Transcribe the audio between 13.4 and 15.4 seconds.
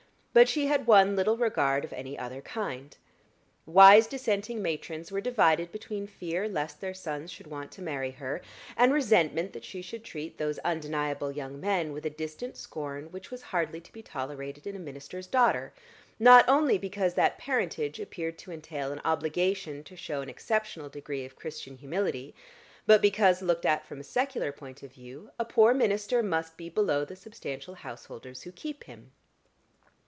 hardly to be tolerated in a minister's